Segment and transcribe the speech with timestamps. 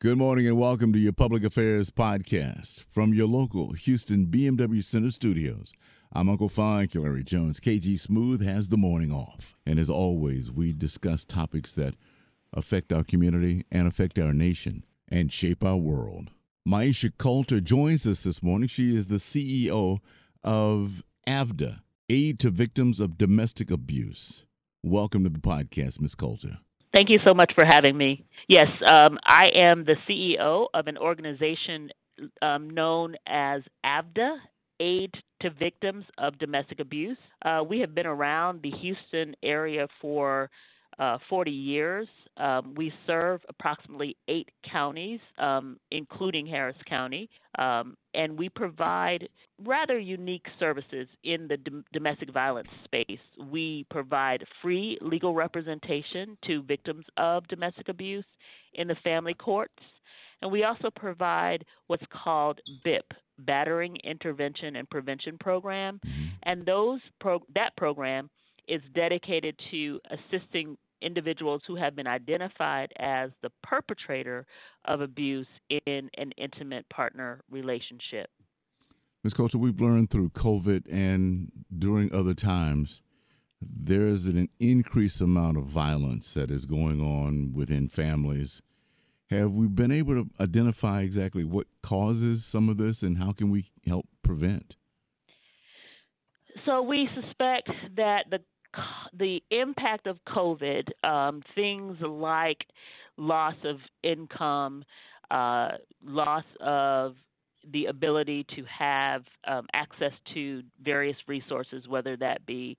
[0.00, 5.10] Good morning and welcome to your Public Affairs Podcast from your local Houston BMW Center
[5.10, 5.72] studios.
[6.12, 7.58] I'm Uncle Fine, Larry Jones.
[7.58, 9.56] KG Smooth has the morning off.
[9.66, 11.96] And as always, we discuss topics that
[12.52, 16.30] affect our community and affect our nation and shape our world.
[16.64, 18.68] Maisha Colter joins us this morning.
[18.68, 19.98] She is the CEO
[20.44, 24.46] of AVDA, Aid to Victims of Domestic Abuse.
[24.80, 26.14] Welcome to the podcast, Ms.
[26.14, 26.58] Colter.
[26.94, 28.24] Thank you so much for having me.
[28.48, 31.90] Yes, um, I am the CEO of an organization
[32.40, 34.38] um, known as AVDA,
[34.80, 37.18] Aid to Victims of Domestic Abuse.
[37.44, 40.50] Uh, we have been around the Houston area for
[40.98, 42.08] uh, 40 years.
[42.36, 49.28] Um, we serve approximately eight counties, um, including Harris County, um, and we provide
[49.64, 53.18] rather unique services in the dom- domestic violence space.
[53.50, 58.26] We provide free legal representation to victims of domestic abuse
[58.74, 59.82] in the family courts,
[60.40, 63.02] and we also provide what's called BIP,
[63.40, 66.26] Battering Intervention and Prevention Program, mm-hmm.
[66.44, 68.30] and those pro- that program
[68.68, 74.46] is dedicated to assisting individuals who have been identified as the perpetrator
[74.84, 75.46] of abuse
[75.86, 78.30] in an intimate partner relationship.
[79.24, 79.34] Ms.
[79.34, 83.02] Colter, we've learned through COVID and during other times
[83.60, 88.62] there is an increased amount of violence that is going on within families.
[89.30, 93.50] Have we been able to identify exactly what causes some of this and how can
[93.50, 94.76] we help prevent?
[96.64, 98.38] So we suspect that the
[99.18, 102.64] the impact of COVID, um, things like
[103.16, 104.84] loss of income,
[105.30, 105.70] uh,
[106.04, 107.14] loss of
[107.72, 112.76] the ability to have um, access to various resources, whether that be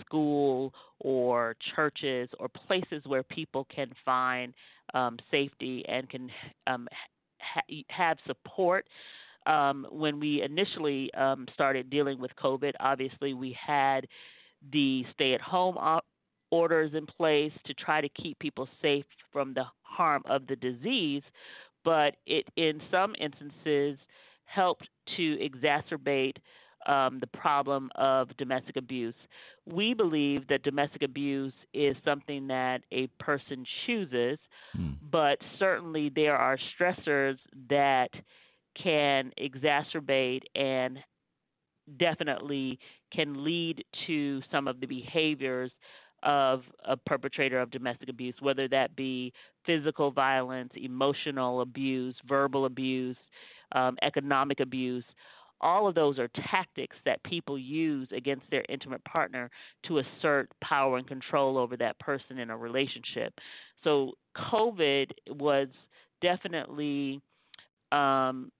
[0.00, 4.54] school or churches or places where people can find
[4.94, 6.30] um, safety and can
[6.66, 6.88] um,
[7.38, 8.86] ha- have support.
[9.44, 14.06] Um, when we initially um, started dealing with COVID, obviously we had
[14.70, 15.76] the stay at home
[16.50, 21.22] orders in place to try to keep people safe from the harm of the disease,
[21.84, 23.98] but it in some instances
[24.44, 26.36] helped to exacerbate
[26.86, 29.14] um, the problem of domestic abuse.
[29.66, 34.38] We believe that domestic abuse is something that a person chooses,
[34.76, 34.96] mm.
[35.10, 37.36] but certainly there are stressors
[37.68, 38.08] that
[38.82, 40.98] can exacerbate and
[41.98, 42.78] definitely
[43.12, 45.70] can lead to some of the behaviors
[46.22, 49.32] of a perpetrator of domestic abuse, whether that be
[49.66, 53.16] physical violence, emotional abuse, verbal abuse,
[53.72, 55.04] um, economic abuse.
[55.60, 59.50] All of those are tactics that people use against their intimate partner
[59.86, 63.32] to assert power and control over that person in a relationship.
[63.84, 64.12] So,
[64.52, 65.68] COVID was
[66.20, 67.20] definitely
[67.92, 68.50] um,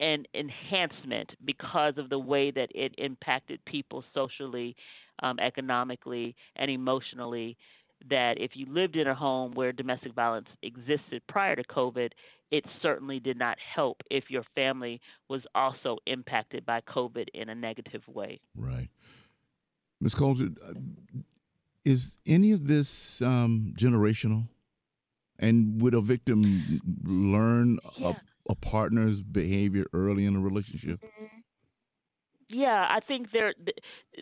[0.00, 4.76] an enhancement because of the way that it impacted people socially,
[5.22, 7.56] um, economically, and emotionally.
[8.10, 12.10] That if you lived in a home where domestic violence existed prior to COVID,
[12.50, 15.00] it certainly did not help if your family
[15.30, 18.40] was also impacted by COVID in a negative way.
[18.54, 18.88] Right.
[20.00, 20.14] Ms.
[20.14, 20.74] Colter, uh,
[21.84, 24.48] is any of this um, generational?
[25.38, 28.12] And would a victim learn yeah
[28.48, 31.00] a partner's behavior early in a relationship?
[31.00, 31.24] Mm-hmm.
[32.50, 33.54] Yeah, I think there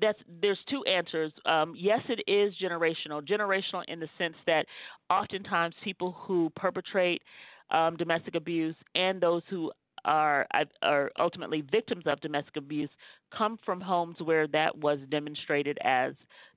[0.00, 1.32] that's there's two answers.
[1.44, 3.26] Um, yes, it is generational.
[3.26, 4.66] Generational in the sense that
[5.10, 7.22] oftentimes people who perpetrate
[7.70, 9.72] um, domestic abuse and those who
[10.04, 10.46] are
[10.82, 12.90] are ultimately victims of domestic abuse
[13.36, 16.12] come from homes where that was demonstrated as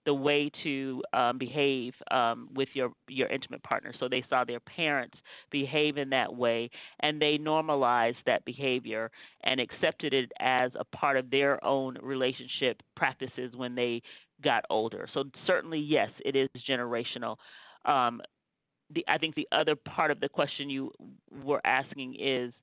[0.07, 3.94] the way to um, behave um, with your your intimate partner.
[4.00, 5.18] So they saw their parents
[5.51, 6.69] behave in that way,
[7.01, 9.12] and they normalized that behavior
[9.44, 14.01] and accepted it as a part of their own relationship practices when they
[14.41, 15.09] got older.
[15.13, 17.35] So certainly, yes, it is generational.
[17.84, 18.22] Um,
[18.94, 20.94] the, I think the other part of the question you
[21.44, 22.53] were asking is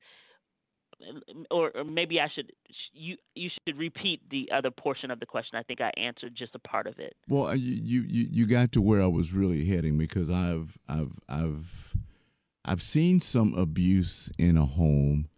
[1.50, 2.52] or, or maybe I should
[2.92, 5.58] you you should repeat the other portion of the question.
[5.58, 7.16] I think I answered just a part of it.
[7.28, 11.12] Well, uh, you you you got to where I was really heading because I've I've
[11.28, 11.94] I've
[12.64, 15.28] I've seen some abuse in a home,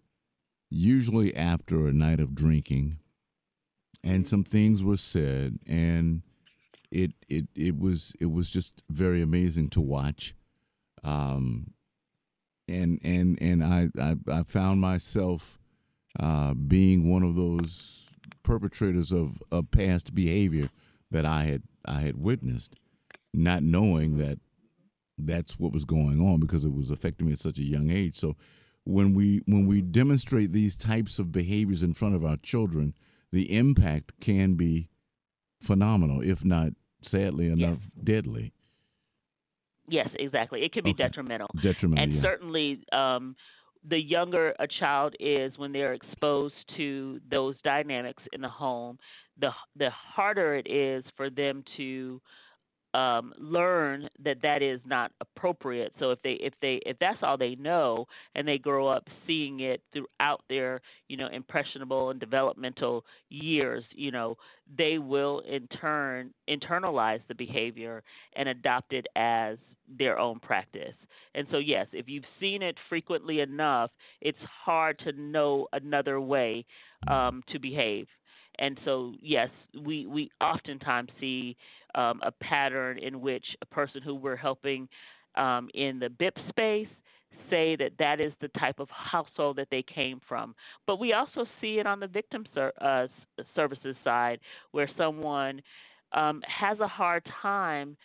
[0.70, 2.98] usually after a night of drinking,
[4.04, 6.22] and some things were said, and
[6.90, 10.34] it it it was it was just very amazing to watch.
[11.02, 11.72] Um,
[12.68, 15.58] and and and I I, I found myself
[16.18, 18.10] uh, being one of those
[18.42, 20.70] perpetrators of, of past behavior
[21.10, 22.74] that I had I had witnessed,
[23.34, 24.38] not knowing that
[25.18, 28.16] that's what was going on because it was affecting me at such a young age.
[28.16, 28.36] So
[28.84, 32.94] when we when we demonstrate these types of behaviors in front of our children,
[33.32, 34.88] the impact can be
[35.60, 36.72] phenomenal, if not
[37.02, 38.52] sadly enough deadly.
[39.88, 40.64] Yes, exactly.
[40.64, 41.04] It can be okay.
[41.04, 41.48] detrimental.
[41.62, 42.22] Detrimental, and yeah.
[42.22, 43.36] certainly um,
[43.88, 48.98] the younger a child is when they're exposed to those dynamics in the home,
[49.40, 52.20] the the harder it is for them to
[52.94, 55.92] um, learn that that is not appropriate.
[55.98, 59.60] So if they if they if that's all they know and they grow up seeing
[59.60, 64.36] it throughout their you know impressionable and developmental years, you know
[64.78, 68.02] they will in turn internalize the behavior
[68.34, 69.58] and adopt it as
[69.98, 70.94] their own practice.
[71.34, 73.90] And so yes, if you've seen it frequently enough,
[74.20, 76.64] it's hard to know another way
[77.08, 78.06] um, to behave.
[78.58, 79.50] And so yes,
[79.84, 81.56] we we oftentimes see
[81.96, 84.88] um, a pattern in which a person who we're helping
[85.34, 86.88] um, in the BIP space
[87.50, 90.54] say that that is the type of household that they came from.
[90.86, 93.06] But we also see it on the victim ser- uh,
[93.54, 94.40] services side
[94.72, 95.60] where someone
[96.12, 97.96] um, has a hard time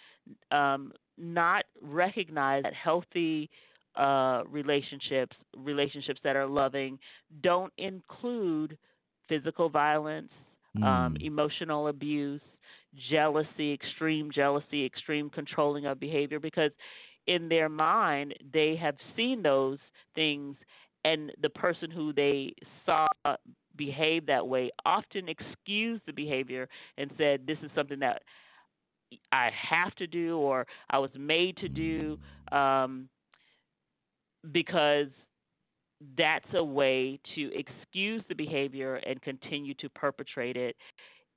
[0.51, 3.49] um, not recognize that healthy
[3.95, 6.97] uh, relationships, relationships that are loving,
[7.41, 8.77] don't include
[9.27, 10.31] physical violence,
[10.77, 10.83] mm.
[10.83, 12.41] um, emotional abuse,
[13.09, 16.71] jealousy, extreme jealousy, extreme controlling of behavior, because
[17.27, 19.79] in their mind they have seen those
[20.15, 20.55] things,
[21.05, 22.53] and the person who they
[22.85, 23.07] saw
[23.77, 26.67] behave that way often excused the behavior
[26.97, 28.21] and said, "This is something that."
[29.33, 32.17] I have to do or I was made to do
[32.53, 33.09] um,
[34.53, 35.07] because
[36.17, 40.75] that's a way to excuse the behavior and continue to perpetrate it.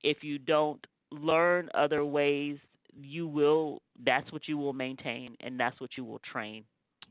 [0.03, 2.57] If you don't learn other ways,
[3.01, 6.63] you will that's what you will maintain and that's what you will train.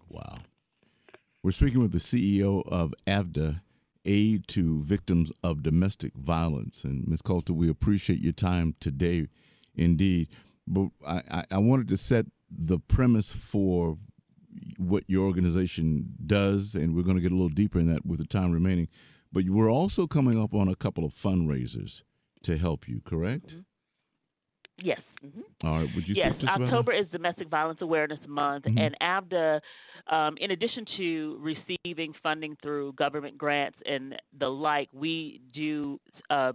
[0.09, 0.39] Wow.
[1.43, 3.61] We're speaking with the CEO of AVDA,
[4.07, 6.85] Aid to Victims of Domestic Violence.
[6.85, 7.23] And Ms.
[7.23, 9.29] Colter, we appreciate your time today
[9.75, 10.29] indeed.
[10.67, 13.99] But I, I wanted to set the premise for
[14.79, 18.21] what your organization does, and we're going to get a little deeper in that with
[18.21, 18.89] the time remaining.
[19.33, 22.03] But we're also coming up on a couple of fundraisers
[22.45, 23.49] to help you, correct?
[23.49, 23.61] Mm-hmm.
[24.83, 25.01] Yes.
[25.25, 25.67] Mm-hmm.
[25.67, 25.89] All right.
[25.95, 28.79] Would you yes, October is Domestic Violence Awareness Month, mm-hmm.
[28.79, 29.61] and AVDA,
[30.13, 36.53] um, in addition to receiving funding through government grants and the like, we do uh,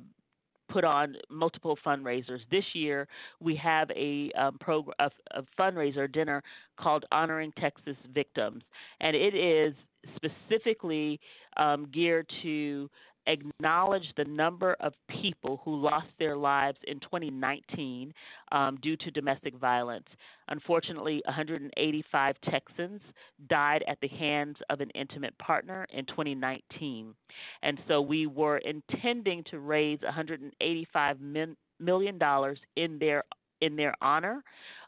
[0.70, 2.40] put on multiple fundraisers.
[2.52, 3.08] This year,
[3.40, 6.44] we have a um, program, a, a fundraiser dinner
[6.80, 8.64] called Honoring Texas Victims,
[9.00, 9.74] and it is
[10.16, 11.20] specifically
[11.58, 12.90] um, geared to
[13.28, 18.14] acknowledge the number of people who lost their lives in 2019
[18.52, 20.08] um, due to domestic violence.
[20.50, 23.02] Unfortunately, 185 Texans
[23.50, 27.14] died at the hands of an intimate partner in 2019.
[27.62, 33.24] And so we were intending to raise 185 million dollars in their
[33.62, 34.44] in their honor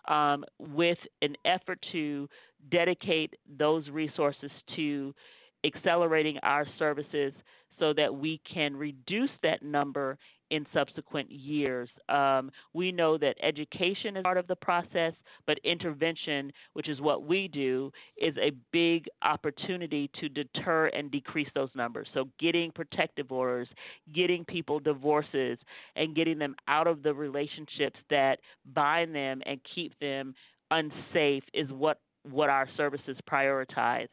[0.08, 2.28] um, with an effort to
[2.72, 5.14] dedicate those resources to
[5.66, 7.34] accelerating our services
[7.80, 10.18] so that we can reduce that number
[10.52, 11.90] in subsequent years.
[12.10, 15.14] Um, we know that education is part of the process,
[15.48, 21.48] but intervention, which is what we do, is a big opportunity to deter and decrease
[21.56, 22.08] those numbers.
[22.14, 23.70] So, getting protective orders,
[24.14, 25.58] getting people divorces,
[25.96, 28.40] and getting them out of the relationships that
[28.74, 30.36] bind them and keep them
[30.70, 32.00] unsafe is what
[32.30, 34.08] what our services prioritize.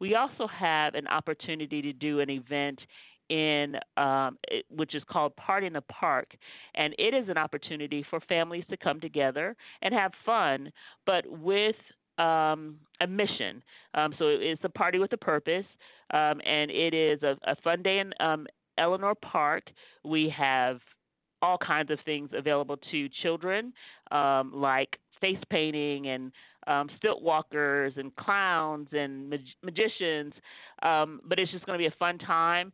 [0.00, 2.80] We also have an opportunity to do an event
[3.30, 4.36] in um,
[4.68, 6.32] which is called Party in the Park,
[6.74, 10.70] and it is an opportunity for families to come together and have fun,
[11.06, 11.76] but with
[12.18, 13.62] um, a mission.
[13.94, 15.64] Um, so it's a party with a purpose,
[16.12, 18.46] um, and it is a, a fun day in um,
[18.78, 19.64] Eleanor Park.
[20.04, 20.80] We have
[21.42, 23.72] all kinds of things available to children,
[24.10, 24.88] um, like
[25.20, 26.32] face painting and
[26.66, 30.32] um, stilt walkers and clowns and mag- magicians.
[30.82, 32.72] Um, but it's just going to be a fun time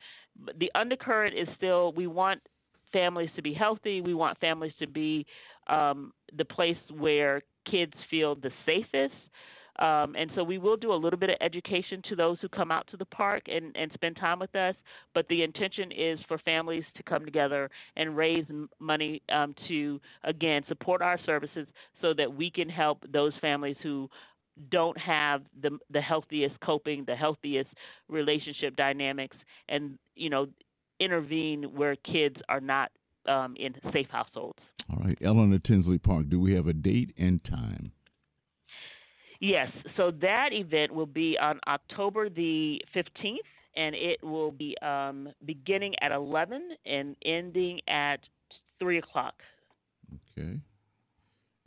[0.59, 2.41] the undercurrent is still we want
[2.93, 4.01] families to be healthy.
[4.01, 5.27] We want families to be
[5.69, 9.15] um, the place where kids feel the safest.
[9.81, 12.71] Um, and so we will do a little bit of education to those who come
[12.71, 14.75] out to the park and, and spend time with us.
[15.15, 18.45] But the intention is for families to come together and raise
[18.79, 21.67] money um, to, again, support our services
[22.03, 24.09] so that we can help those families who
[24.71, 27.71] don't have the the healthiest coping, the healthiest
[28.09, 29.37] relationship dynamics,
[29.69, 30.47] and you know
[30.99, 32.91] intervene where kids are not
[33.27, 34.59] um, in safe households.
[34.91, 36.29] All right, Eleanor Tinsley Park.
[36.29, 37.93] Do we have a date and time?
[39.41, 43.39] Yes, so that event will be on October the 15th,
[43.75, 48.19] and it will be um, beginning at 11 and ending at
[48.79, 49.35] 3 o'clock.
[50.39, 50.61] Okay.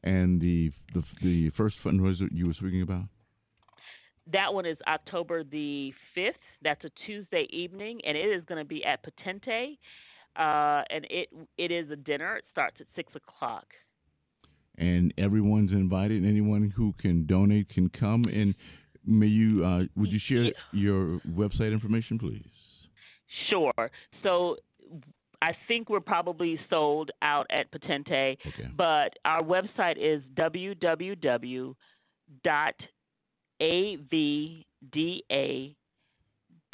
[0.03, 3.05] And the the the first fundraiser you were speaking about?
[4.31, 6.31] That one is October the 5th.
[6.61, 9.77] That's a Tuesday evening, and it is going to be at Potente.
[10.35, 12.35] Uh, and it it is a dinner.
[12.35, 13.65] It starts at 6 o'clock.
[14.77, 16.25] And everyone's invited.
[16.25, 18.25] Anyone who can donate can come.
[18.25, 18.55] And
[19.05, 22.87] may you, uh, would you share your website information, please?
[23.49, 23.91] Sure.
[24.23, 24.57] So
[25.41, 28.69] I think we're probably sold out at Potente, Okay.
[28.75, 30.23] but our website is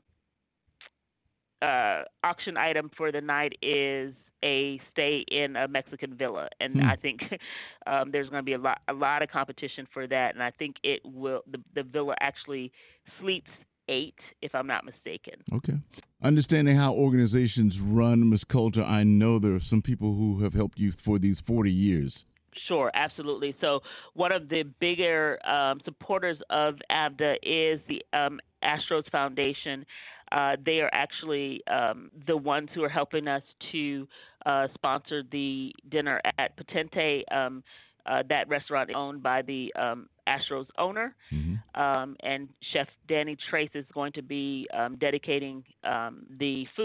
[1.65, 6.85] uh, auction item for the night is a stay in a Mexican villa, and Hmm.
[6.85, 7.21] I think
[7.87, 10.35] um, there's going to be a lot, a lot of competition for that.
[10.35, 11.41] And I think it will.
[11.49, 12.71] The, the villa actually
[13.19, 13.49] sleeps
[13.87, 15.35] eight, if I'm not mistaken.
[15.53, 15.77] Okay.
[16.23, 18.43] Understanding how organizations run, Ms.
[18.43, 22.25] Colter, I know there are some people who have helped you for these 40 years.
[22.67, 23.55] Sure, absolutely.
[23.61, 23.81] So,
[24.13, 29.85] one of the bigger um, supporters of AVDA is the um, Astros Foundation.
[30.31, 34.07] Uh, they are actually um, the ones who are helping us to
[34.45, 37.23] uh, sponsor the dinner at Potente.
[37.31, 37.63] Um,
[38.05, 41.59] uh, that restaurant is owned by the um, Astros owner, Mhm.
[41.75, 46.83] um, and Chef Danny Trace is going to be um, dedicating um, the food.